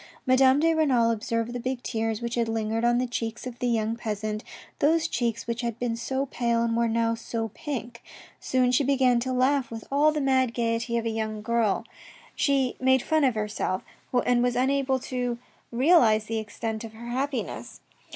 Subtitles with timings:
[0.25, 3.67] Madame de Renal observed the big tears which had lingered on the cheeks of the
[3.67, 4.43] young peasant,
[4.79, 8.01] those cheeks which had been so pale and were now so pink.
[8.39, 11.85] Soon she began to laugh with all the mad gaiety of a young girl,
[12.35, 13.83] she made fun of herself,
[14.25, 15.37] and was unable to
[15.71, 17.79] realise the extent of her happiness.